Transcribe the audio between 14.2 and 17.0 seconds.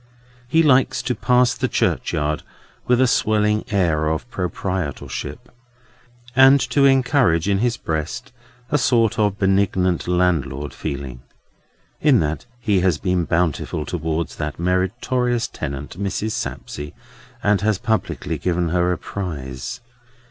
that meritorious tenant, Mrs. Sapsea,